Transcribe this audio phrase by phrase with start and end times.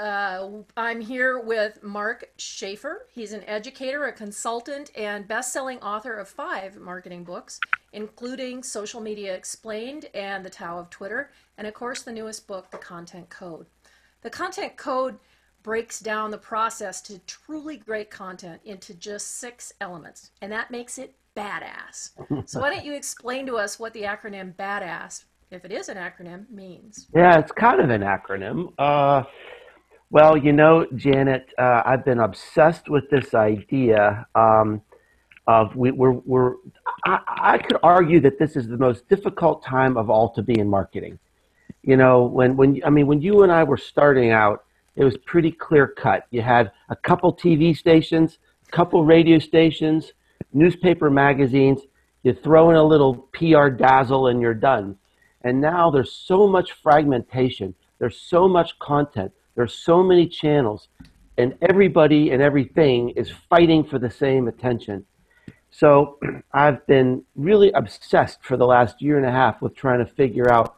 [0.00, 3.06] Uh, I'm here with Mark Schaefer.
[3.10, 7.60] He's an educator, a consultant, and best selling author of five marketing books,
[7.92, 12.70] including Social Media Explained and The Tao of Twitter, and of course, the newest book,
[12.70, 13.66] The Content Code.
[14.22, 15.18] The Content Code
[15.62, 20.96] breaks down the process to truly great content into just six elements, and that makes
[20.96, 22.12] it badass.
[22.48, 25.98] so, why don't you explain to us what the acronym BADASS, if it is an
[25.98, 27.06] acronym, means?
[27.14, 28.72] Yeah, it's kind of an acronym.
[28.78, 29.24] Uh,
[30.10, 34.82] well, you know, Janet, uh, I've been obsessed with this idea um,
[35.46, 36.54] of we, we're, we're
[37.04, 40.58] I, I could argue that this is the most difficult time of all to be
[40.58, 41.18] in marketing.
[41.82, 44.64] You know, when, when I mean, when you and I were starting out,
[44.96, 46.26] it was pretty clear cut.
[46.30, 48.38] You had a couple TV stations,
[48.68, 50.12] a couple radio stations,
[50.52, 51.82] newspaper magazines.
[52.24, 54.96] You throw in a little PR dazzle and you're done.
[55.42, 57.74] And now there's so much fragmentation.
[57.98, 59.32] There's so much content.
[59.54, 60.88] There's so many channels.
[61.38, 65.06] And everybody and everything is fighting for the same attention.
[65.70, 66.18] So
[66.52, 70.50] I've been really obsessed for the last year and a half with trying to figure
[70.52, 70.76] out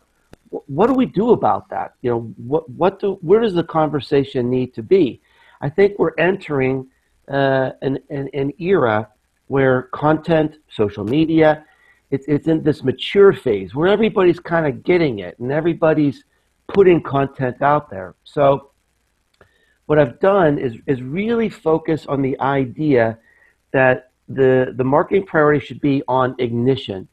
[0.67, 1.95] what do we do about that?
[2.03, 5.23] You know, what, what do, where does the conversation need to be?
[5.63, 6.89] I think we're entering
[7.29, 9.09] uh, an, an, an era
[9.47, 11.65] where content, social media,
[12.11, 16.25] it's, it's in this mature phase where everybody's kind of getting it and everybody's
[16.69, 18.15] putting content out there.
[18.25, 18.72] So
[19.87, 23.19] what I've done is, is really focus on the idea
[23.73, 27.09] that the, the marketing priority should be on ignition.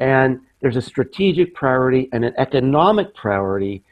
[0.00, 3.82] And there's a strategic priority and an economic priority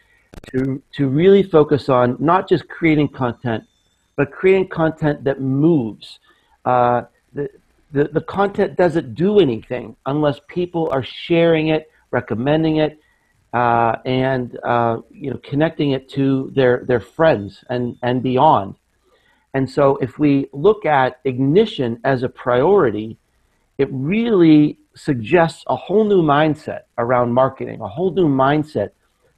[0.51, 3.65] to, to really focus on not just creating content,
[4.17, 6.19] but creating content that moves.
[6.65, 7.03] Uh,
[7.35, 7.49] the,
[7.93, 12.99] the, the content doesn't do anything unless people are sharing it, recommending it,
[13.53, 18.75] uh, and uh, you know connecting it to their, their friends and, and beyond.
[19.55, 23.19] And so if we look at ignition as a priority,
[23.79, 28.91] it really suggests a whole new mindset around marketing, a whole new mindset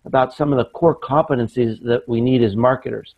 [0.05, 3.15] about some of the core competencies that we need as marketers.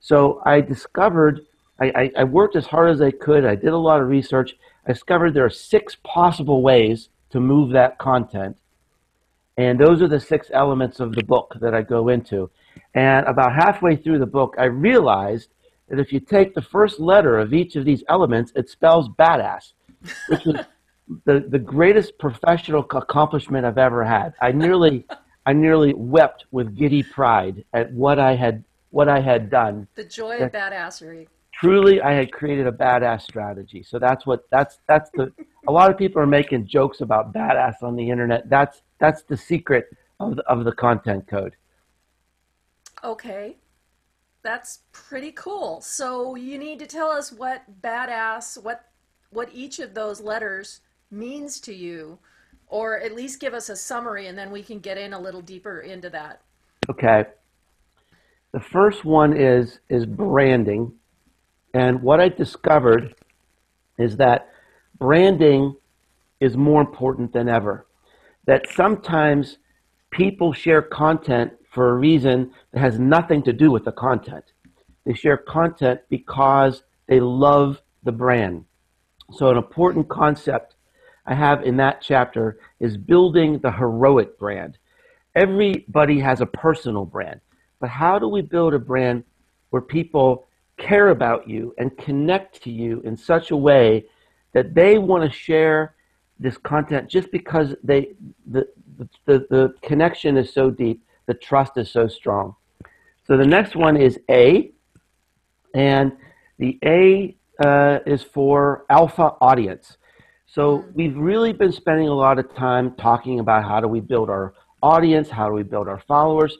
[0.00, 1.42] So I discovered,
[1.80, 4.56] I, I, I, worked as hard as I could, I did a lot of research.
[4.86, 8.56] I discovered there are six possible ways to move that content.
[9.68, 12.50] And those are the six elements of the book that I go into.
[12.94, 15.50] And about halfway through the book, I realized
[15.88, 19.72] that if you take the first letter of each of these elements, it spells badass,
[20.28, 20.56] which is
[21.26, 24.34] the, the greatest professional accomplishment I've ever had.
[24.42, 25.06] I nearly,
[25.46, 29.86] I nearly wept with giddy pride at what I had, what I had done.
[29.94, 31.28] The joy of badassery.
[31.62, 33.84] Truly, I had created a badass strategy.
[33.84, 35.32] So that's what that's that's the.
[35.68, 38.50] A lot of people are making jokes about badass on the internet.
[38.50, 39.86] That's that's the secret
[40.18, 41.54] of the, of the content code.
[43.04, 43.58] Okay.
[44.42, 45.80] That's pretty cool.
[45.82, 48.86] So you need to tell us what badass, what
[49.30, 50.80] what each of those letters
[51.12, 52.18] means to you,
[52.66, 55.42] or at least give us a summary and then we can get in a little
[55.42, 56.40] deeper into that.
[56.90, 57.26] Okay.
[58.50, 60.92] The first one is is branding.
[61.74, 63.14] And what I discovered
[63.98, 64.48] is that
[64.98, 65.76] branding
[66.40, 67.86] is more important than ever.
[68.46, 69.58] That sometimes
[70.10, 74.44] people share content for a reason that has nothing to do with the content.
[75.04, 78.64] They share content because they love the brand.
[79.32, 80.74] So, an important concept
[81.26, 84.78] I have in that chapter is building the heroic brand.
[85.34, 87.40] Everybody has a personal brand,
[87.80, 89.24] but how do we build a brand
[89.70, 90.46] where people
[90.88, 94.04] care about you and connect to you in such a way
[94.52, 95.94] that they want to share
[96.38, 98.12] this content just because they
[98.50, 98.68] the,
[99.26, 102.54] the, the connection is so deep, the trust is so strong.
[103.26, 104.72] So the next one is A,
[105.74, 106.12] and
[106.58, 109.96] the A uh, is for alpha audience.
[110.46, 110.94] So mm.
[110.94, 114.54] we've really been spending a lot of time talking about how do we build our
[114.82, 116.58] audience, how do we build our followers.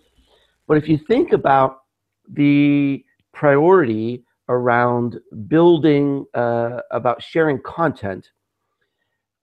[0.66, 1.82] But if you think about
[2.32, 5.18] the priority around
[5.48, 8.30] building, uh, about sharing content,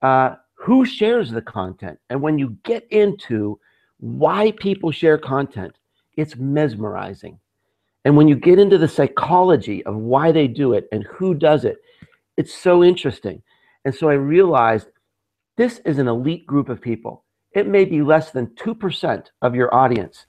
[0.02, 1.98] uh, who shares the content?
[2.10, 3.58] And when you get into
[3.98, 5.76] why people share content,
[6.16, 7.38] it's mesmerizing.
[8.04, 11.64] And when you get into the psychology of why they do it and who does
[11.64, 11.78] it,
[12.36, 13.42] it's so interesting.
[13.84, 14.88] And so I realized
[15.56, 17.24] this is an elite group of people.
[17.52, 20.26] It may be less than 2% of your audience.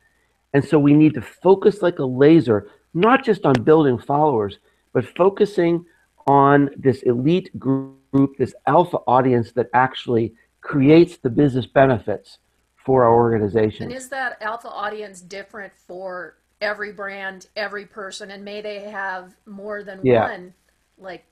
[0.53, 4.59] And so we need to focus like a laser, not just on building followers,
[4.93, 5.85] but focusing
[6.27, 12.37] on this elite group, this alpha audience that actually creates the business benefits
[12.75, 13.85] for our organization.
[13.85, 19.35] And is that alpha audience different for every brand, every person, and may they have
[19.45, 20.29] more than Yeah.
[20.29, 20.53] one
[20.97, 21.25] like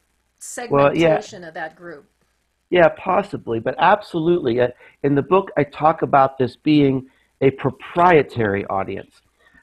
[0.70, 1.20] Well, yeah.
[1.20, 2.06] segmentation of that group.
[2.70, 4.62] Yeah, possibly, but absolutely.
[4.62, 4.70] Uh,
[5.04, 7.10] In the book, I talk about this being
[7.42, 9.22] a proprietary audience,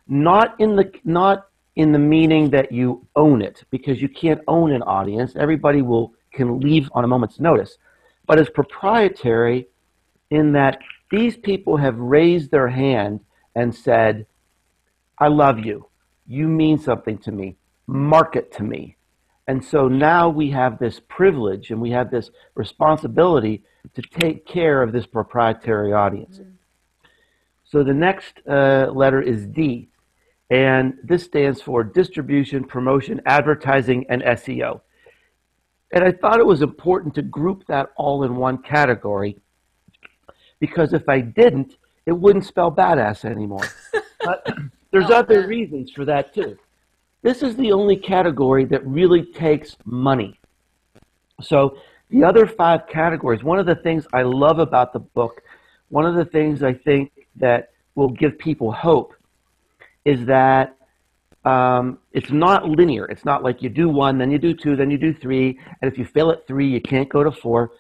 [0.08, 1.46] not in the not
[1.76, 5.36] in the meaning that you own it, because you can't own an audience.
[5.36, 7.78] Everybody will can leave on a moment's notice,
[8.26, 9.68] but as proprietary
[10.30, 10.78] in that
[11.10, 13.20] these people have raised their hand
[13.54, 14.26] and said,
[15.18, 15.86] "I love you.
[16.26, 17.56] You mean something to me.
[17.86, 18.96] Market to me."
[19.46, 23.62] And so now we have this privilege and we have this responsibility
[23.94, 26.40] to take care of this proprietary audience.
[27.64, 29.88] So the next uh, letter is D,
[30.50, 34.80] and this stands for distribution, promotion, advertising, and SEO.
[35.92, 39.38] And I thought it was important to group that all in one category
[40.60, 41.76] because if I didn't,
[42.06, 43.64] it wouldn't spell badass anymore.
[44.24, 44.46] but
[44.90, 45.48] there's Oh, other man.
[45.48, 46.56] reasons for that too.
[47.22, 50.38] This is the only category that really takes money.
[51.42, 51.78] So
[52.10, 55.42] the other five categories, one of the things I love about the book,
[55.88, 59.14] one of the things I think that will give people hope
[60.06, 60.76] is that
[61.44, 63.04] um, it's not linear.
[63.06, 65.92] It's not like you do one, then you do two, then you do three, and
[65.92, 67.72] if you fail at three, you can't go to four.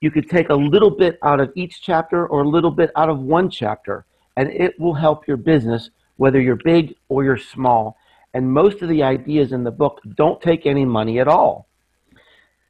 [0.00, 3.08] You could take a little bit out of each chapter or a little bit out
[3.08, 4.04] of one chapter,
[4.36, 7.96] and it will help your business, whether you're big or you're small.
[8.32, 11.66] And most of the ideas in the book don't take any money at all.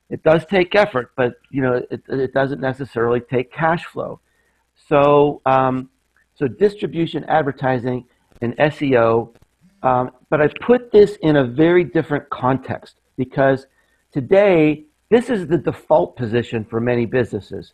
[0.09, 4.21] It does take effort, but you know it, it doesn't necessarily take cash flow.
[4.89, 5.91] So, um,
[6.35, 8.07] so distribution, advertising,
[8.41, 9.35] and SEO.
[9.83, 13.67] Um, but I put this in a very different context because
[14.13, 17.73] today this is the default position for many businesses.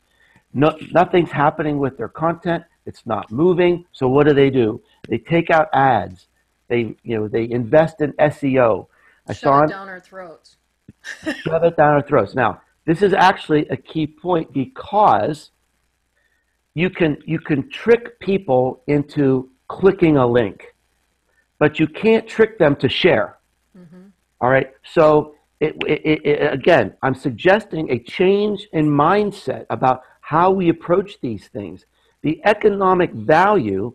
[0.55, 2.65] No, nothing's happening with their content.
[2.87, 3.85] It's not moving.
[3.93, 4.81] So what do they do?
[5.09, 6.29] They take out ads.
[6.69, 8.87] They, you know, they invest in SEO.
[9.29, 10.57] I saw Shove on- it down our throats.
[11.25, 12.35] shove it down our throats.
[12.35, 15.51] Now, this is actually a key point because
[16.75, 20.75] you can you can trick people into clicking a link,
[21.59, 23.39] but you can't trick them to share.
[23.77, 24.09] Mm-hmm.
[24.41, 24.73] All right.
[24.85, 31.19] So it, it, it, again, I'm suggesting a change in mindset about how we approach
[31.21, 31.87] these things.
[32.23, 33.95] The economic value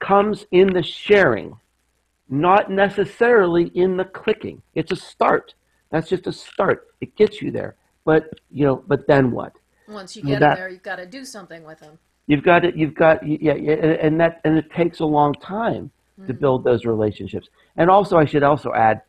[0.00, 1.56] comes in the sharing,
[2.28, 4.62] not necessarily in the clicking.
[4.74, 5.54] It's a start.
[5.90, 6.88] That's just a start.
[7.00, 7.76] It gets you there.
[8.04, 9.52] But you know, but then what?
[9.86, 11.98] Once you get that- in there, you've got to do something with them.
[12.28, 12.76] You've got it.
[12.76, 15.90] You've got yeah, yeah, and that and it takes a long time
[16.26, 17.48] to build those relationships.
[17.76, 19.02] And also, I should also add,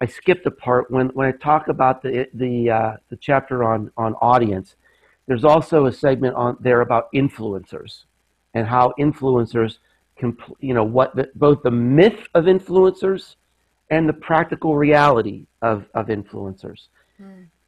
[0.00, 3.90] I skipped a part when when I talk about the the uh, the chapter on
[3.98, 4.74] on audience.
[5.26, 8.04] There's also a segment on there about influencers
[8.54, 9.78] and how influencers
[10.16, 13.36] can you know what the, both the myth of influencers
[13.90, 16.88] and the practical reality of of influencers.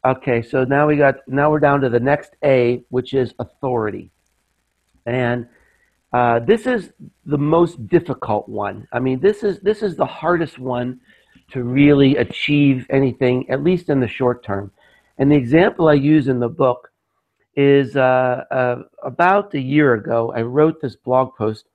[0.07, 4.11] Okay, so now we got now we're down to the next A, which is authority.
[5.07, 5.47] And
[6.13, 6.91] uh, this is
[7.27, 8.87] the most difficult one.
[8.93, 11.01] I mean, this is this is the hardest one
[11.51, 14.71] to really achieve anything, at least in the short term.
[15.19, 16.91] And the example I use in the book
[17.57, 20.33] is uh, uh, about a year ago.
[20.35, 21.67] I wrote this blog post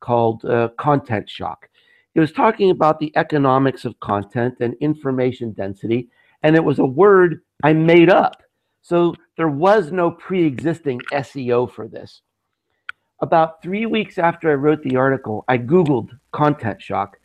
[0.00, 1.68] called uh, "Content Shock."
[2.16, 6.08] It was talking about the economics of content and information density,
[6.42, 8.42] and it was a word I made up.
[8.82, 12.22] So there was no pre-existing SEO for this
[13.24, 17.16] about three weeks after I wrote the article, I Googled content shock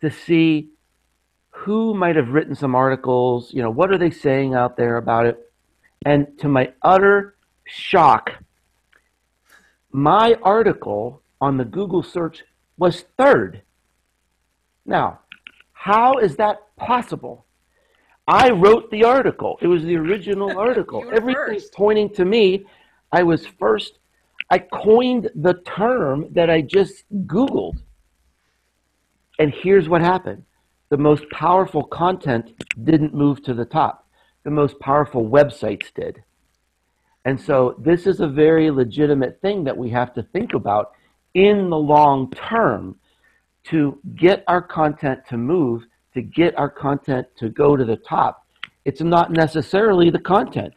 [0.00, 0.70] to see
[1.50, 5.26] who might have written some articles, you know, what are they saying out there about
[5.26, 5.52] it?
[6.06, 7.34] And to my utter
[7.66, 8.30] shock,
[9.90, 12.44] my article on the Google search
[12.78, 13.62] was third.
[14.86, 15.20] Now,
[15.72, 17.44] how is that possible?
[18.28, 19.58] I wrote the article.
[19.60, 21.04] It was the original article.
[21.12, 21.74] Everything's first.
[21.74, 22.64] pointing to me.
[23.12, 23.98] I was first.
[24.50, 27.78] I coined the term that I just Googled.
[29.38, 30.44] And here's what happened
[30.90, 32.52] the most powerful content
[32.82, 34.08] didn't move to the top,
[34.42, 36.22] the most powerful websites did.
[37.24, 40.92] And so this is a very legitimate thing that we have to think about
[41.34, 42.96] in the long term
[43.64, 48.46] to get our content to move, to get our content to go to the top.
[48.84, 50.72] It's not necessarily the content,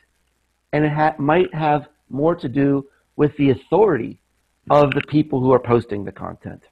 [0.73, 4.19] and it ha- might have more to do with the authority
[4.69, 6.63] of the people who are posting the content.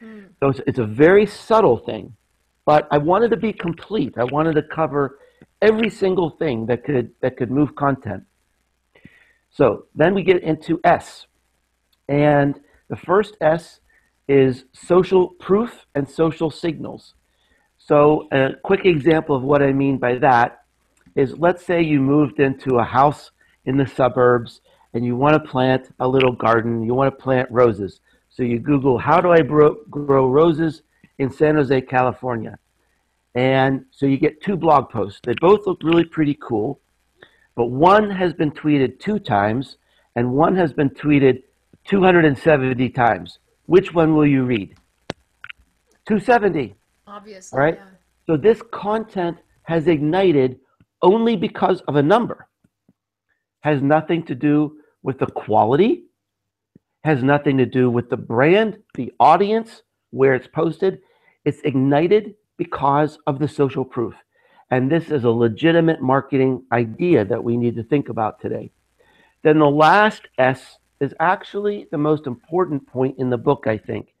[0.00, 0.20] Hmm.
[0.40, 2.16] So it's, it's a very subtle thing,
[2.64, 4.14] but I wanted to be complete.
[4.16, 5.18] I wanted to cover
[5.60, 8.24] every single thing that could that could move content.
[9.50, 11.26] So then we get into S,
[12.08, 13.80] and the first S
[14.26, 17.14] is social proof and social signals.
[17.78, 20.64] So, a quick example of what I mean by that
[21.14, 23.30] is let's say you moved into a house
[23.66, 24.60] in the suburbs
[24.94, 28.00] and you want to plant a little garden, you want to plant roses.
[28.30, 30.82] So you Google, how do I grow, grow roses
[31.18, 32.58] in San Jose, California?
[33.34, 35.20] And so you get two blog posts.
[35.24, 36.80] They both look really pretty cool,
[37.56, 39.76] but one has been tweeted two times
[40.16, 41.42] and one has been tweeted
[41.86, 43.38] 270 times.
[43.66, 44.76] Which one will you read?
[46.06, 46.74] 270.
[47.06, 47.56] Obviously.
[47.56, 47.74] All right.
[47.74, 47.86] Yeah.
[48.26, 50.58] So this content has ignited
[51.02, 52.46] only because of a number.
[53.60, 56.06] Has nothing to do with the quality,
[57.04, 61.00] has nothing to do with the brand, the audience, where it's posted.
[61.44, 64.14] It's ignited because of the social proof.
[64.70, 68.72] And this is a legitimate marketing idea that we need to think about today.
[69.42, 74.14] Then the last S is actually the most important point in the book, I think.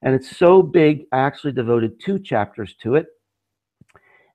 [0.00, 3.08] And it's so big, I actually devoted two chapters to it.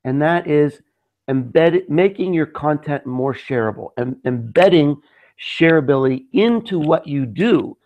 [0.04, 0.82] And that is
[1.28, 5.02] embed, making your content more shareable and embedding
[5.40, 7.78] shareability into what you do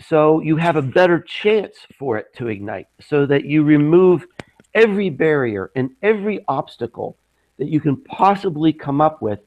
[0.00, 4.26] so you have a better chance for it to ignite so that you remove
[4.74, 7.16] every barrier and every obstacle
[7.58, 9.38] that you can possibly come up with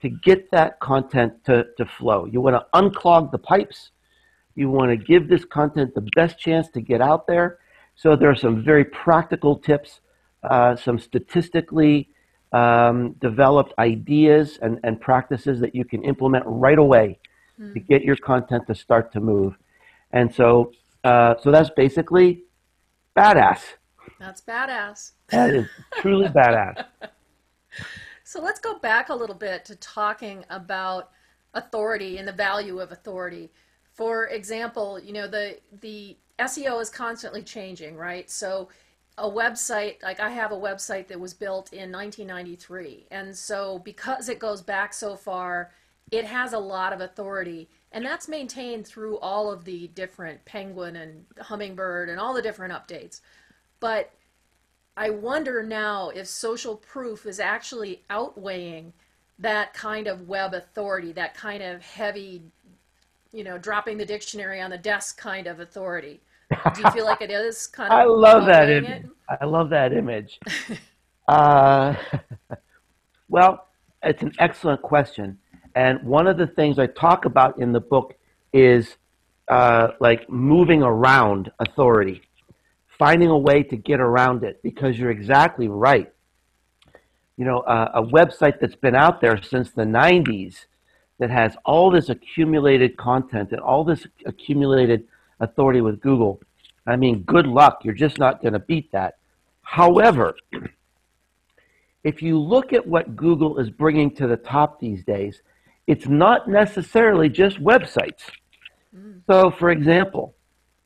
[0.00, 2.24] to get that content to, to flow.
[2.24, 3.90] You want to unclog the pipes.
[4.54, 7.58] You want to give this content the best chance to get out there.
[7.94, 10.00] So there are some very practical tips,
[10.42, 12.08] uh, some statistically
[12.52, 17.18] um, developed ideas and, and practices that you can implement right away
[17.60, 17.72] mm.
[17.72, 19.56] to get your content to start to move.
[20.12, 20.72] And so,
[21.04, 22.42] uh, so that's basically
[23.16, 23.60] badass.
[24.18, 25.12] That's badass.
[25.28, 25.66] That is
[26.00, 26.84] truly badass.
[28.30, 31.10] So let's go back a little bit to talking about
[31.54, 33.50] authority and the value of authority.
[33.92, 38.30] For example, you know the the SEO is constantly changing, right?
[38.30, 38.68] So
[39.20, 44.28] a website like I have a website that was built in 1993, and so because
[44.28, 45.70] it goes back so far,
[46.10, 50.96] it has a lot of authority, and that's maintained through all of the different Penguin
[50.96, 53.20] and Hummingbird and all the different updates.
[53.78, 54.10] But
[54.96, 58.92] I wonder now if social proof is actually outweighing
[59.38, 62.42] that kind of web authority, that kind of heavy,
[63.32, 66.20] you know, dropping the dictionary on the desk kind of authority.
[66.74, 67.98] Do you feel like it is kind of?
[67.98, 69.06] I love that image.
[69.40, 70.38] I love that image.
[71.28, 71.94] uh,
[73.28, 73.68] well,
[74.02, 75.38] it's an excellent question,
[75.74, 78.14] and one of the things I talk about in the book
[78.52, 78.96] is
[79.48, 82.22] uh, like moving around authority
[83.00, 86.12] finding a way to get around it because you're exactly right.
[87.38, 90.66] You know, uh, a website that's been out there since the 90s
[91.18, 95.08] that has all this accumulated content and all this accumulated
[95.40, 96.40] authority with Google.
[96.86, 97.80] I mean, good luck.
[97.84, 99.18] You're just not going to beat that.
[99.62, 100.34] However,
[102.04, 105.42] if you look at what Google is bringing to the top these days,
[105.86, 108.30] it's not necessarily just websites.
[108.96, 109.22] Mm.
[109.26, 110.34] So, for example,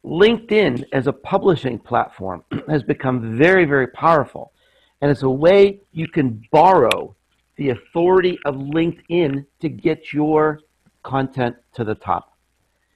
[0.05, 4.53] LinkedIn as a publishing platform has become very, very powerful.
[5.01, 7.15] And it's a way you can borrow
[7.57, 10.61] the authority of LinkedIn to get your
[11.03, 12.34] content to the top.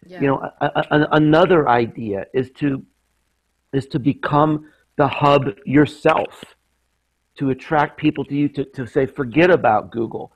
[0.09, 0.21] Yeah.
[0.21, 2.83] You know, a, a, another idea is to
[3.73, 6.43] is to become the hub yourself,
[7.37, 10.33] to attract people to you to, to say, forget about Google.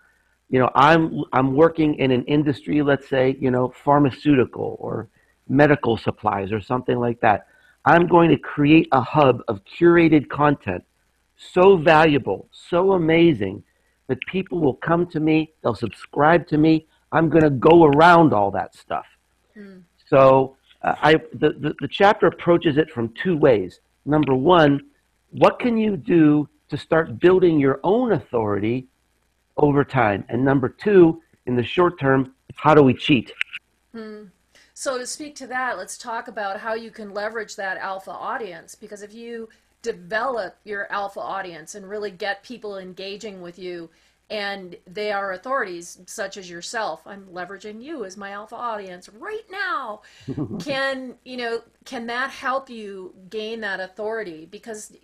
[0.50, 5.08] You know, I'm I'm working in an industry, let's say, you know, pharmaceutical or
[5.48, 7.46] medical supplies or something like that.
[7.84, 10.84] I'm going to create a hub of curated content
[11.36, 13.64] so valuable, so amazing
[14.08, 16.86] that people will come to me, they'll subscribe to me.
[17.10, 19.06] I'm going to go around all that stuff.
[19.56, 19.82] Mm.
[20.08, 23.80] So uh, I, the, the, the chapter approaches it from two ways.
[24.04, 24.80] Number one,
[25.30, 28.86] what can you do to start building your own authority
[29.56, 30.24] over time?
[30.28, 33.32] And number two, in the short term, how do we cheat?
[33.94, 34.30] Mm.
[34.74, 38.74] So to speak to that, let's talk about how you can leverage that alpha audience
[38.74, 39.48] because if you
[39.82, 43.90] develop your alpha audience and really get people engaging with you
[44.30, 49.46] and they are authorities such as yourself i'm leveraging you as my alpha audience right
[49.50, 50.00] now
[50.60, 54.96] can you know can that help you gain that authority because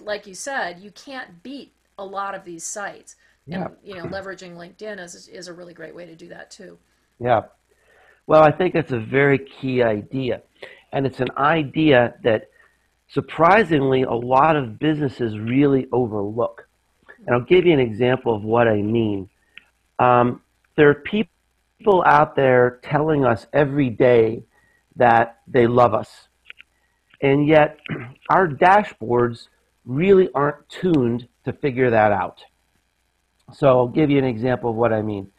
[0.00, 3.16] like you said you can't beat a lot of these sites
[3.46, 3.66] yeah.
[3.66, 6.76] and you know leveraging linkedin is, is a really great way to do that too
[7.20, 7.42] yeah
[8.26, 10.42] well, I think that's a very key idea.
[10.92, 12.48] And it's an idea that
[13.08, 16.66] surprisingly a lot of businesses really overlook.
[17.26, 19.28] And I'll give you an example of what I mean.
[19.98, 20.42] Um,
[20.76, 24.44] there are people out there telling us every day
[24.96, 26.28] that they love us.
[27.22, 27.78] And yet,
[28.28, 29.48] our dashboards
[29.84, 32.42] really aren't tuned to figure that out.
[33.52, 35.30] So I'll give you an example of what I mean.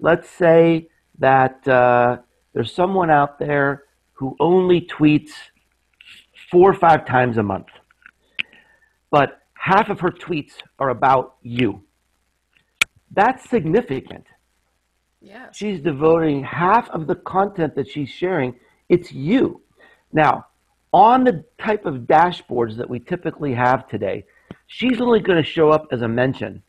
[0.00, 2.18] Let's say that uh,
[2.52, 3.84] there's someone out there
[4.14, 5.30] who only tweets
[6.50, 7.68] four or five times a month,
[9.10, 11.84] but half of her tweets are about you.
[13.12, 14.26] That's significant.
[15.20, 15.52] Yeah.
[15.52, 18.56] She's devoting half of the content that she's sharing,
[18.88, 19.62] it's you.
[20.12, 20.46] Now,
[20.92, 24.24] on the type of dashboards that we typically have today,
[24.66, 26.60] she's only going to show up as a mention.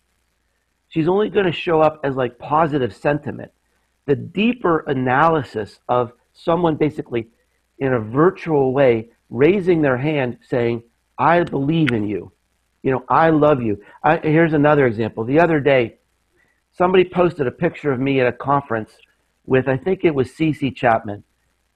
[0.90, 3.52] She's only going to show up as like positive sentiment.
[4.06, 7.30] The deeper analysis of someone basically
[7.80, 10.84] in a virtual way raising their hand saying,
[11.18, 12.32] I believe in you.
[12.84, 13.82] You know, I love you.
[14.04, 15.24] I, here's another example.
[15.24, 15.98] The other day,
[16.78, 18.92] somebody posted a picture of me at a conference
[19.46, 21.24] with, I think it was CC Chapman,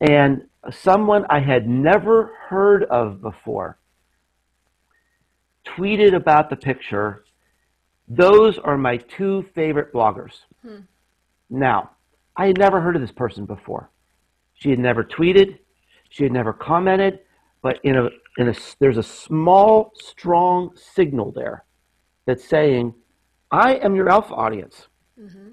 [0.01, 3.79] and someone I had never heard of before
[5.65, 7.23] tweeted about the picture.
[8.07, 10.33] Those are my two favorite bloggers.
[10.61, 10.81] Hmm.
[11.49, 11.91] Now,
[12.35, 13.89] I had never heard of this person before.
[14.53, 15.59] She had never tweeted,
[16.09, 17.19] she had never commented,
[17.61, 21.65] but in a, in a, there's a small, strong signal there
[22.25, 22.93] that's saying,
[23.51, 24.87] I am your alpha audience.
[25.19, 25.49] Mm-hmm.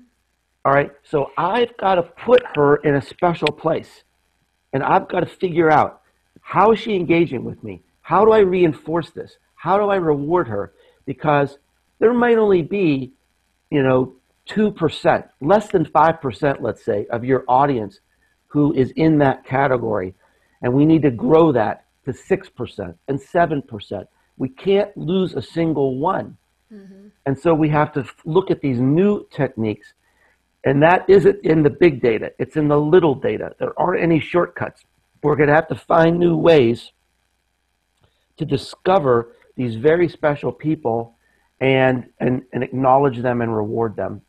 [0.64, 0.90] All right.
[1.02, 4.04] So I've got to put her in a special place.
[4.72, 6.02] And I've got to figure out
[6.40, 7.82] how is she engaging with me?
[8.02, 9.38] How do I reinforce this?
[9.54, 10.74] How do I reward her?
[11.06, 11.58] Because
[12.00, 13.12] there might only be,
[13.70, 14.14] you know,
[14.50, 18.00] 2%, less than 5%, let's say, of your audience
[18.48, 20.14] who is in that category.
[20.60, 24.06] And we need to grow that to 6% and 7%.
[24.36, 26.36] We can't lose a single one.
[26.72, 27.08] Mm-hmm.
[27.26, 29.92] And so we have to look at these new techniques.
[30.64, 33.54] And that isn't in the big data, it's in the little data.
[33.58, 34.82] There aren't any shortcuts.
[35.22, 36.92] We're going to have to find new ways
[38.36, 41.16] to discover these very special people
[41.60, 44.20] and, and, and acknowledge them and reward them.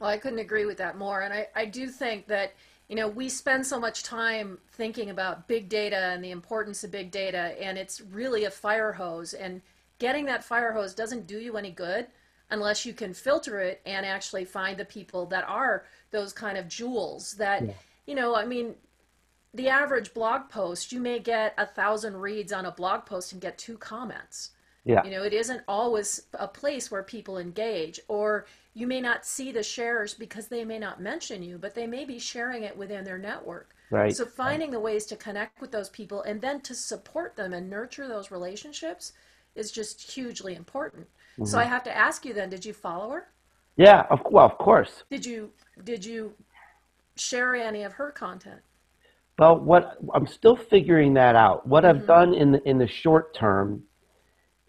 [0.00, 1.22] Well, I couldn't agree with that more.
[1.22, 2.52] And I, I do think that,
[2.88, 6.90] you know, we spend so much time thinking about big data and the importance of
[6.90, 9.34] big data, and it's really a fire hose.
[9.34, 9.60] And
[9.98, 12.06] getting that fire hose doesn't do you any good
[12.50, 16.68] unless you can filter it and actually find the people that are those kind of
[16.68, 17.72] jewels that yeah.
[18.06, 18.74] you know i mean
[19.54, 23.40] the average blog post you may get a thousand reads on a blog post and
[23.40, 24.50] get two comments
[24.88, 25.04] yeah.
[25.04, 29.52] you know it isn't always a place where people engage or you may not see
[29.52, 33.04] the shares because they may not mention you but they may be sharing it within
[33.04, 36.74] their network right so finding the ways to connect with those people and then to
[36.74, 39.12] support them and nurture those relationships
[39.58, 41.06] is just hugely important.
[41.32, 41.44] Mm-hmm.
[41.44, 43.28] So I have to ask you then, did you follow her?
[43.76, 45.04] Yeah, of well, of course.
[45.10, 45.50] Did you
[45.84, 46.34] did you
[47.16, 48.60] share any of her content?
[49.38, 51.66] Well, what I'm still figuring that out.
[51.66, 52.00] What mm-hmm.
[52.00, 53.82] I've done in the in the short term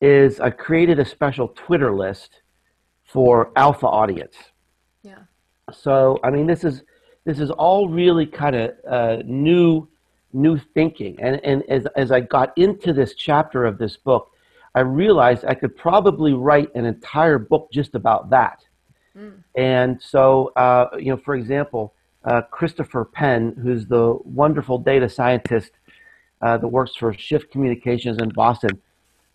[0.01, 2.41] is I created a special Twitter list
[3.03, 4.35] for alpha audience.
[5.03, 5.19] Yeah.
[5.71, 6.83] So I mean, this is
[7.25, 9.87] this is all really kind of uh, new
[10.33, 14.31] new thinking, and and as as I got into this chapter of this book,
[14.75, 18.63] I realized I could probably write an entire book just about that.
[19.17, 19.43] Mm.
[19.55, 25.71] And so, uh, you know, for example, uh, Christopher Penn, who's the wonderful data scientist
[26.41, 28.79] uh, that works for Shift Communications in Boston,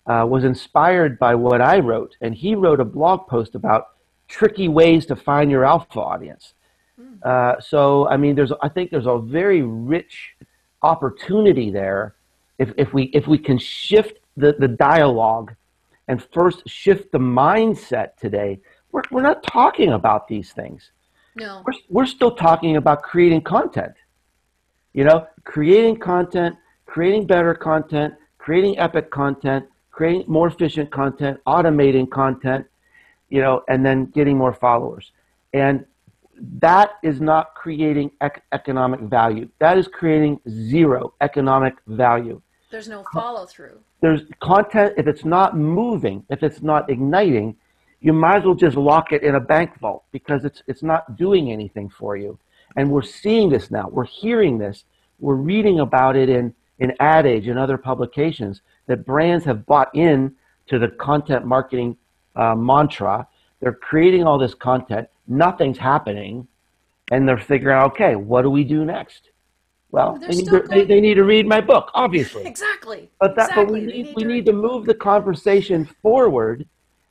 [0.07, 2.17] uh, was inspired by what I wrote.
[2.21, 3.89] And he wrote a blog post about
[4.29, 6.55] tricky ways to find your alpha audience.
[7.01, 7.63] Mm.
[7.63, 10.35] so, I mean, there's, I think there's a very rich
[10.83, 12.15] opportunity there
[12.59, 15.55] if, if, we, if we can shift the, the dialogue
[16.09, 18.61] and first shift the mindset today,
[18.93, 20.93] we're, we're not talking about these things.
[21.35, 21.63] No.
[21.67, 23.95] We're, we're still talking about creating content.
[24.93, 32.09] You know, creating content, creating better content, creating epic content, creating more efficient content, automating
[32.11, 32.67] content,
[33.29, 35.13] you know, and then getting more followers.
[35.53, 35.85] And
[36.59, 39.49] that is not creating ec- economic value.
[39.61, 42.41] That is creating zero economic value.
[42.71, 47.57] There's no follow through there's content, if it's not moving, if it's not igniting,
[48.03, 51.17] you might as well just lock it in a bank vault because it's, it's not
[51.17, 52.39] doing anything for you.
[52.77, 53.89] And we're seeing this now.
[53.89, 54.85] We're hearing this.
[55.21, 59.95] We're reading about it in, in Ad Age and other publications that brands have bought
[59.95, 60.35] in
[60.67, 61.97] to the content marketing
[62.37, 63.27] uh, mantra.
[63.61, 65.09] They're creating all this content.
[65.27, 66.47] Nothing's happening.
[67.11, 69.31] And they're figuring out, okay, what do we do next?
[69.91, 72.45] Well, they need, to, they, they need, to, read my book, obviously.
[72.47, 73.11] exactly.
[73.21, 73.65] But that, exactly.
[73.65, 76.67] but we need, need we need to move the conversation forward,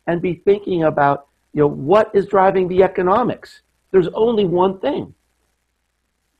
[0.07, 3.61] and be thinking about you know what is driving the economics.
[3.91, 5.13] There's only one thing.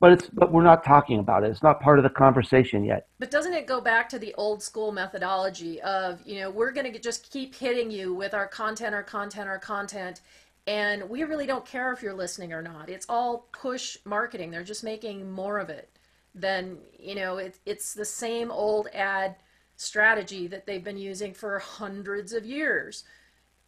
[0.03, 1.49] But it's but we're not talking about it.
[1.49, 3.07] It's not part of the conversation yet.
[3.19, 6.91] But doesn't it go back to the old school methodology of, you know, we're going
[6.91, 10.19] to just keep hitting you with our content, our content, our content,
[10.67, 12.89] and we really don't care if you're listening or not.
[12.89, 14.51] It's all push marketing.
[14.51, 15.89] They're just making more of it.
[16.35, 19.37] Then, you know, it, it's the same old ad
[19.77, 23.05] strategy that they've been using for hundreds of years.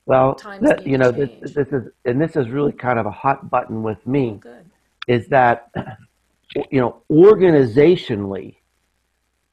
[0.06, 3.50] Well, that, you know, this, this is and this is really kind of a hot
[3.50, 4.70] button with me Good.
[5.08, 5.72] is that
[6.72, 8.58] you know organizationally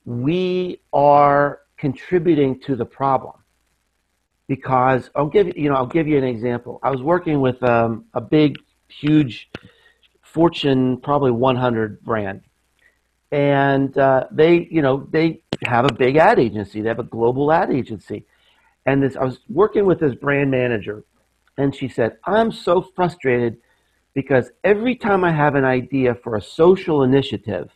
[0.04, 3.34] we are contributing to the problem
[4.48, 6.78] because I'll give you you know I'll give you an example.
[6.82, 9.50] I was working with um, a big, huge
[10.22, 12.42] Fortune probably 100 brand,
[13.30, 16.82] and uh, they you know they have a big ad agency.
[16.82, 18.26] They have a global ad agency,
[18.86, 21.04] and this I was working with this brand manager,
[21.56, 23.58] and she said, "I'm so frustrated
[24.14, 27.70] because every time I have an idea for a social initiative."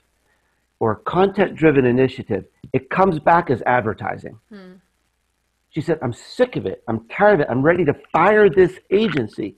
[0.79, 4.39] or a content driven initiative, it comes back as advertising.
[4.51, 4.75] Hmm.
[5.71, 6.83] She said, I'm sick of it.
[6.89, 7.47] I'm tired of it.
[7.51, 9.57] I'm ready to fire this agency.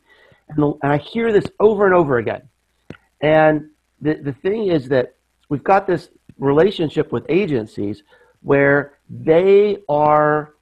[0.48, 2.42] And, the, and I hear this over and over again.
[3.20, 5.14] And the, the thing is that
[5.48, 8.02] we've got this relationship with agencies
[8.42, 10.54] where they are,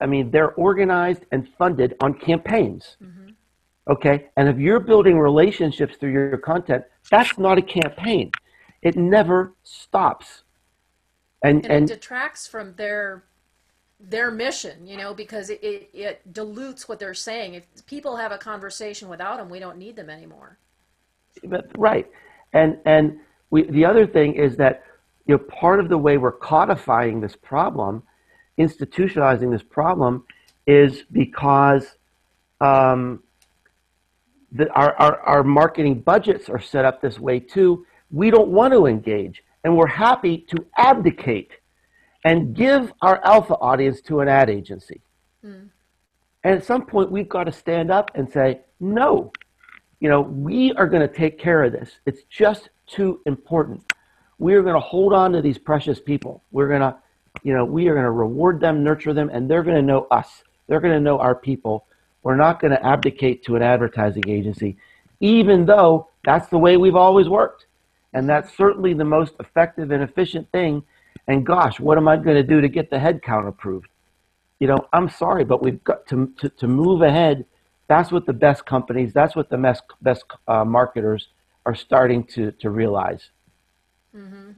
[0.00, 2.96] I mean, they're organized and funded on campaigns.
[3.02, 3.25] Mm-hmm.
[3.88, 4.26] Okay.
[4.36, 8.32] And if you're building relationships through your content, that's not a campaign.
[8.82, 10.42] It never stops.
[11.42, 13.24] And, And, and it detracts from their
[13.98, 17.54] their mission, you know, because it, it, it dilutes what they're saying.
[17.54, 20.58] If people have a conversation without them, we don't need them anymore.
[21.44, 22.06] But, right.
[22.52, 23.18] And and
[23.50, 24.84] we the other thing is that
[25.26, 28.02] you know part of the way we're codifying this problem,
[28.58, 30.24] institutionalizing this problem,
[30.66, 31.96] is because
[32.60, 33.22] um,
[34.52, 37.86] the, our, our our marketing budgets are set up this way too.
[38.10, 41.52] We don't want to engage, and we're happy to abdicate
[42.24, 45.00] and give our alpha audience to an ad agency.
[45.42, 45.66] Hmm.
[46.44, 49.32] And at some point, we've got to stand up and say, no,
[50.00, 51.90] you know, we are going to take care of this.
[52.06, 53.92] It's just too important.
[54.38, 56.44] We are going to hold on to these precious people.
[56.52, 56.96] We're going to,
[57.42, 60.06] you know, we are going to reward them, nurture them, and they're going to know
[60.10, 60.44] us.
[60.68, 61.86] They're going to know our people.
[62.26, 64.76] We're not going to abdicate to an advertising agency,
[65.20, 67.66] even though that's the way we've always worked.
[68.12, 70.82] And that's certainly the most effective and efficient thing.
[71.28, 73.88] And gosh, what am I going to do to get the head count approved?
[74.58, 77.44] you know, I'm sorry, but we've got to, to, to move ahead.
[77.88, 81.28] That's what the best companies, that's what the best, best uh, marketers
[81.66, 83.30] are starting to, to realize.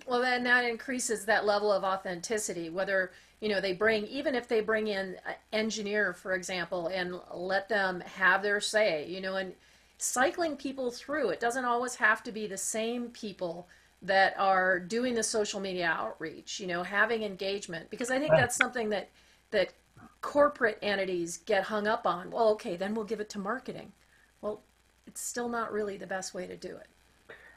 [0.07, 2.71] Well, then that increases that level of authenticity.
[2.71, 7.21] Whether you know they bring, even if they bring in an engineer, for example, and
[7.33, 9.53] let them have their say, you know, and
[9.99, 11.31] cycling people through.
[11.31, 13.69] It doesn't always have to be the same people
[14.03, 16.61] that are doing the social media outreach.
[16.61, 19.09] You know, having engagement because I think that's something that
[19.51, 19.73] that
[20.21, 22.31] corporate entities get hung up on.
[22.31, 23.93] Well, okay, then we'll give it to marketing.
[24.41, 24.61] Well,
[25.07, 26.87] it's still not really the best way to do it.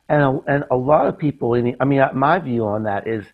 [0.09, 3.07] And a, and a lot of people, in the, I mean, my view on that
[3.07, 3.25] is,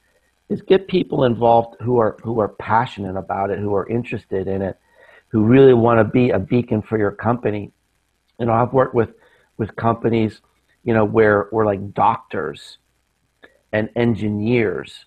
[0.49, 4.61] is get people involved who are, who are passionate about it, who are interested in
[4.61, 4.77] it,
[5.27, 7.71] who really want to be a beacon for your company.
[8.39, 9.09] You know, I've worked with,
[9.57, 10.41] with companies,
[10.83, 12.77] you know, where, where like doctors
[13.73, 15.05] and engineers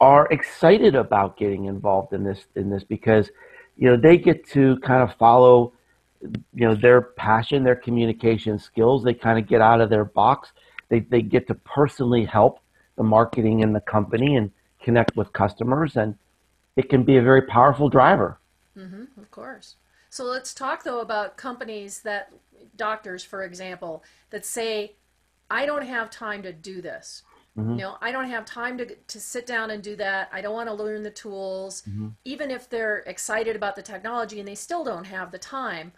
[0.00, 3.30] are excited about getting involved in this, in this because,
[3.76, 5.72] you know, they get to kind of follow,
[6.20, 9.04] you know, their passion, their communication skills.
[9.04, 10.52] They kind of get out of their box.
[10.88, 12.58] They, they get to personally help
[12.96, 14.50] the marketing in the company and
[14.82, 15.96] connect with customers.
[15.96, 16.16] And
[16.76, 18.38] it can be a very powerful driver.
[18.76, 19.76] Mm-hmm, of course.
[20.08, 22.32] So let's talk though about companies that,
[22.76, 24.94] doctors, for example, that say,
[25.50, 27.22] I don't have time to do this.
[27.58, 27.72] Mm-hmm.
[27.72, 30.28] You know, I don't have time to, to sit down and do that.
[30.32, 31.82] I don't want to learn the tools.
[31.88, 32.08] Mm-hmm.
[32.24, 35.92] Even if they're excited about the technology and they still don't have the time,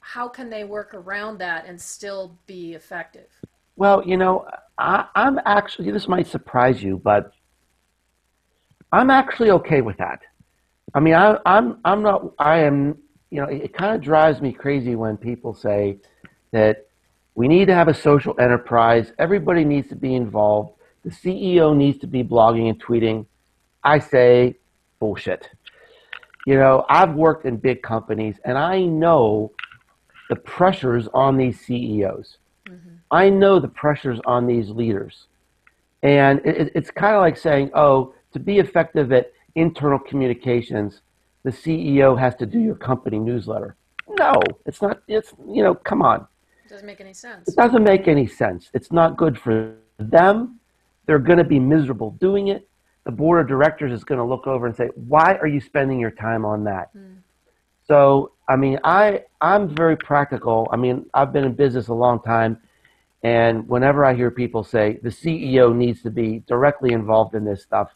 [0.00, 3.28] how can they work around that and still be effective?
[3.76, 7.32] Well, you know, I, I'm actually, this might surprise you, but
[8.92, 10.20] I'm actually okay with that.
[10.94, 12.96] I mean, I, I'm, I'm not, I am,
[13.30, 15.98] you know, it, it kind of drives me crazy when people say
[16.52, 16.86] that
[17.34, 19.12] we need to have a social enterprise.
[19.18, 20.78] Everybody needs to be involved.
[21.04, 23.26] The CEO needs to be blogging and tweeting.
[23.82, 24.56] I say
[25.00, 25.48] bullshit.
[26.46, 29.50] You know, I've worked in big companies and I know
[30.30, 32.38] the pressures on these CEOs.
[32.68, 32.94] Mm-hmm.
[33.10, 35.26] I know the pressures on these leaders.
[36.02, 41.00] And it- it's kind of like saying, oh, to be effective at internal communications,
[41.44, 43.76] the CEO has to do your company newsletter.
[44.08, 46.26] No, it's not, it's, you know, come on.
[46.68, 47.48] Doesn't make any sense.
[47.48, 48.70] It doesn't make any sense.
[48.74, 50.58] It's not good for them,
[51.06, 52.68] they're going to be miserable doing it.
[53.04, 56.00] The board of directors is going to look over and say, "Why are you spending
[56.00, 57.18] your time on that?" Mm.
[57.86, 60.68] So, I mean, I I'm very practical.
[60.72, 62.58] I mean, I've been in business a long time,
[63.22, 67.62] and whenever I hear people say the CEO needs to be directly involved in this
[67.62, 67.94] stuff,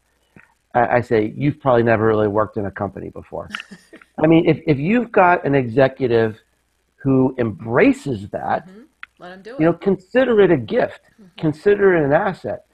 [0.79, 3.49] I, I say you've probably never really worked in a company before.
[4.23, 6.41] I mean, if if you've got an executive
[6.97, 8.83] who embraces that, mm-hmm.
[9.19, 9.61] let him do it.
[9.61, 11.01] You know, consider it a gift.
[11.15, 11.41] Mm-hmm.
[11.41, 12.67] Consider it an asset,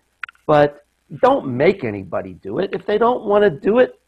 [0.47, 0.87] but
[1.23, 2.71] don't make anybody do it.
[2.73, 4.01] If they don't want to do it,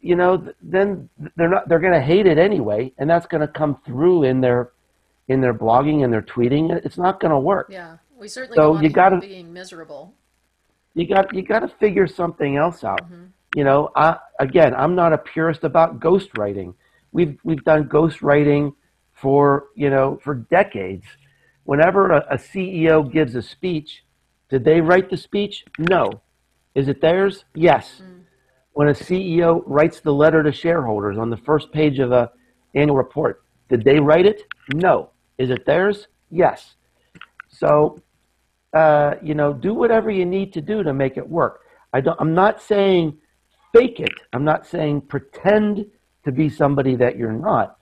[0.00, 1.68] you know, then they're not.
[1.68, 4.72] They're going to hate it anyway, and that's going to come through in their
[5.28, 6.84] in their blogging and their tweeting.
[6.84, 7.68] It's not going to work.
[7.70, 10.14] Yeah, we certainly so you gotta, being miserable.
[10.94, 13.02] You got you got to figure something else out.
[13.04, 13.24] Mm-hmm.
[13.56, 16.74] You know, I, again, I'm not a purist about ghostwriting.
[17.12, 18.74] We've we've done ghostwriting
[19.12, 21.04] for you know for decades.
[21.64, 24.02] Whenever a, a CEO gives a speech,
[24.48, 25.64] did they write the speech?
[25.78, 26.10] No.
[26.74, 27.44] Is it theirs?
[27.54, 28.02] Yes.
[28.02, 28.22] Mm.
[28.72, 32.30] When a CEO writes the letter to shareholders on the first page of a
[32.74, 34.42] annual report, did they write it?
[34.74, 35.10] No.
[35.38, 36.08] Is it theirs?
[36.30, 36.74] Yes.
[37.48, 38.00] So,
[38.72, 41.60] uh, you know, do whatever you need to do to make it work.
[41.92, 43.18] I don't, I'm not saying
[43.72, 44.12] fake it.
[44.32, 45.86] I'm not saying pretend
[46.24, 47.78] to be somebody that you're not.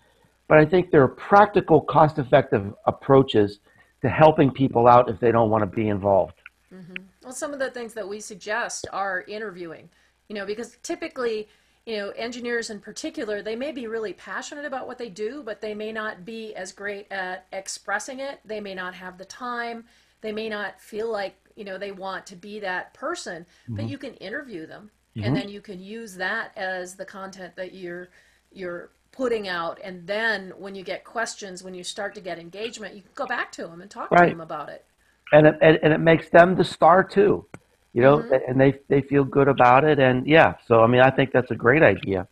[0.49, 3.61] But I think there are practical, cost effective approaches
[4.03, 6.35] to helping people out if they don't want to be involved.
[6.75, 7.05] Mm-hmm.
[7.23, 9.89] Well, some of the things that we suggest are interviewing,
[10.29, 11.49] you know, because typically,
[11.87, 15.61] you know, engineers in particular, they may be really passionate about what they do, but
[15.61, 18.41] they may not be as great at expressing it.
[18.45, 19.85] They may not have the time.
[20.21, 23.77] They may not feel like, you know, they want to be that person, mm-hmm.
[23.77, 25.27] but you can interview them mm-hmm.
[25.27, 28.09] and then you can use that as the content that you're
[28.53, 32.95] you're putting out and then when you get questions when you start to get engagement
[32.95, 34.27] you can go back to them and talk right.
[34.27, 34.85] to them about it
[35.33, 37.45] and it, and, and it makes them the star too
[37.93, 38.35] you know mm-hmm.
[38.49, 41.51] and they they feel good about it and yeah so i mean i think that's
[41.51, 42.27] a great idea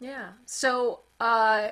[0.00, 1.68] yeah so uh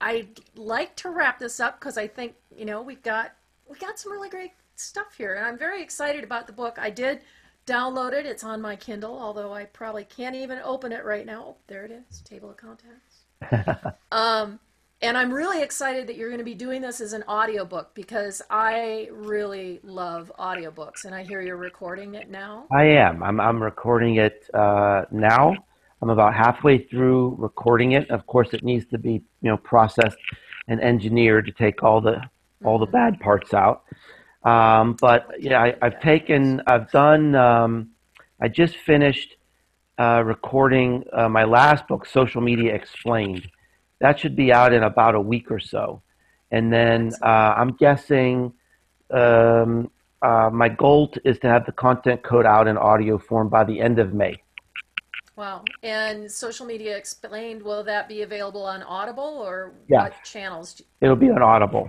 [0.00, 3.32] i'd like to wrap this up because i think you know we've got
[3.68, 6.90] we got some really great stuff here and i'm very excited about the book i
[6.90, 7.20] did
[7.68, 8.26] download it.
[8.26, 11.44] It's on my Kindle, although I probably can't even open it right now.
[11.46, 13.94] Oh, there it is, table of contents.
[14.12, 14.58] um,
[15.00, 18.42] and I'm really excited that you're going to be doing this as an audiobook because
[18.50, 22.66] I really love audiobooks, and I hear you're recording it now.
[22.72, 23.22] I am.
[23.22, 25.54] I'm, I'm recording it uh, now.
[26.00, 28.10] I'm about halfway through recording it.
[28.10, 30.18] Of course, it needs to be you know processed
[30.68, 32.22] and engineered to take all the
[32.64, 33.84] all the bad parts out.
[34.44, 37.90] Um, but yeah, I, have taken, I've done, um,
[38.40, 39.36] I just finished
[39.98, 43.50] uh, recording uh, my last book, Social Media Explained.
[44.00, 46.02] That should be out in about a week or so.
[46.50, 48.52] And then uh, I'm guessing
[49.10, 49.90] um,
[50.22, 53.80] uh, my goal is to have the content code out in audio form by the
[53.80, 54.40] end of May.
[55.38, 55.64] Wow.
[55.84, 60.02] And Social Media Explained, will that be available on Audible or yeah.
[60.02, 60.82] what channels?
[61.00, 61.88] It'll be on Audible.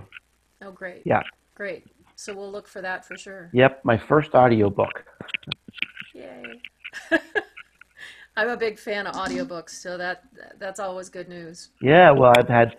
[0.62, 1.02] Oh, great.
[1.04, 1.22] Yeah.
[1.56, 1.84] Great.
[2.14, 3.50] So we'll look for that for sure.
[3.52, 5.04] Yep, my first audiobook.
[6.14, 6.44] Yay.
[8.36, 10.22] I'm a big fan of audiobooks, so that
[10.60, 11.70] that's always good news.
[11.82, 12.76] Yeah, well, I've had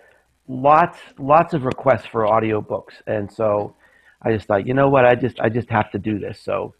[0.48, 3.74] lots lots of requests for audiobooks, and so
[4.22, 6.40] I just thought, you know what, I just I just have to do this.
[6.40, 6.74] So,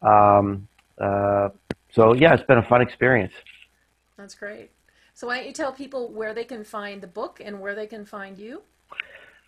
[0.00, 0.68] um,
[0.98, 1.48] uh,
[1.96, 3.32] so yeah, it's been a fun experience.
[4.18, 4.70] That's great.
[5.14, 7.86] So why don't you tell people where they can find the book and where they
[7.86, 8.60] can find you?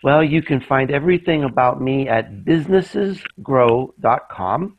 [0.03, 4.79] Well, you can find everything about me at businessesgrow.com.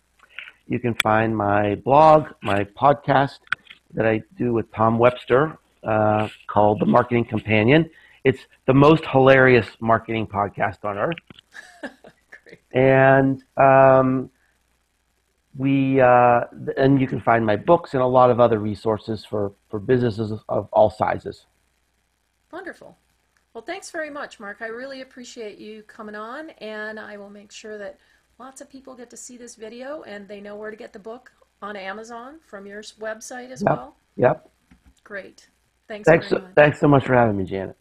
[0.66, 3.38] You can find my blog, my podcast
[3.94, 7.88] that I do with Tom Webster uh, called The Marketing Companion.
[8.24, 11.18] It's the most hilarious marketing podcast on earth.
[12.72, 14.32] and um,
[15.60, 16.46] we uh,
[16.78, 20.32] and you can find my books and a lot of other resources for, for businesses
[20.48, 21.46] of all sizes.
[22.50, 22.98] Wonderful.
[23.54, 24.62] Well, thanks very much, Mark.
[24.62, 28.00] I really appreciate you coming on, and I will make sure that
[28.40, 31.00] lots of people get to see this video and they know where to get the
[31.00, 31.30] book
[31.62, 33.72] on Amazon from your website as yep.
[33.76, 33.96] well.
[34.16, 34.50] Yep.
[35.04, 35.50] Great.
[35.90, 36.08] Thanks.
[36.08, 36.30] Thanks.
[36.30, 37.76] So, thanks so much for having me, Janet.